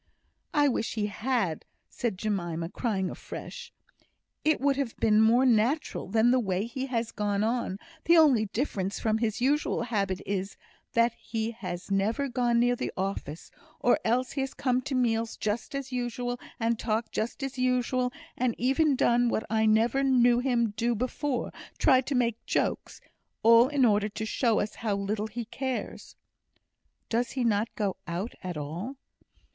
[0.55, 3.71] "I wish he had," said Jemima, crying afresh.
[4.43, 8.47] "It would have been more natural than the way he has gone on; the only
[8.47, 10.57] difference from his usual habits is,
[10.93, 15.37] that he has never gone near the office, or else he has come to meals
[15.37, 20.39] just as usual, and talked just as usual; and even done what I never knew
[20.39, 23.01] him do before, tried to make jokes
[23.43, 26.15] all in order to show us how little he cares."
[27.07, 28.95] "Does he not go out at all?"